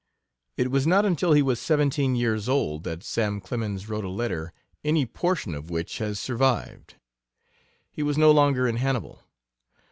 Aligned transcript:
It 0.57 0.71
was 0.71 0.87
not 0.87 1.05
until 1.05 1.33
he 1.33 1.43
was 1.43 1.59
seventeen 1.59 2.15
years 2.15 2.49
old 2.49 2.85
that 2.85 3.03
Sam 3.03 3.39
Clemens 3.39 3.87
wrote 3.87 4.03
a 4.03 4.09
letter 4.09 4.51
any 4.83 5.05
portion 5.05 5.53
of 5.53 5.69
which 5.69 5.99
has 5.99 6.19
survived. 6.19 6.95
He 7.91 8.01
was 8.01 8.17
no 8.17 8.31
longer 8.31 8.67
in 8.67 8.77
Hannibal. 8.77 9.21